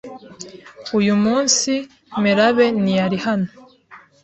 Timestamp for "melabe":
2.23-2.65